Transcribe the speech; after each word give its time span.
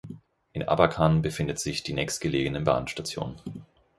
In 0.53 0.63
Abakan 0.63 1.21
befindet 1.21 1.59
sich 1.59 1.83
die 1.83 1.93
nächstgelegene 1.93 2.61
Bahnstation. 2.61 3.35